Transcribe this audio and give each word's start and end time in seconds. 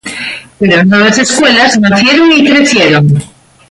Pero 0.57 0.83
nuevas 0.83 1.19
escuelas 1.19 1.79
nacieron 1.79 2.31
y 2.31 2.43
crecieron. 2.49 3.21